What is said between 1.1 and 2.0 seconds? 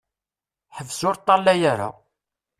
ṭṭalaya ara!